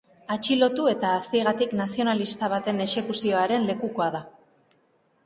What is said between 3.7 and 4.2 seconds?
lekukoa